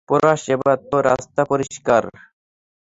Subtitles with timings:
[0.09, 2.03] Porous, এবার তোর রাস্তা পরিস্কার।